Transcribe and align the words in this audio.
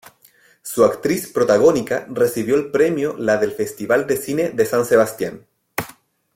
Su 0.63 0.83
actriz 0.83 1.27
protagónica 1.27 2.07
recibió 2.09 2.55
el 2.55 2.71
premio 2.71 3.15
la 3.19 3.37
del 3.37 3.51
Festival 3.51 4.07
de 4.07 4.17
Cine 4.17 4.49
de 4.49 4.65
San 4.65 4.83
Sebastián. 4.83 5.45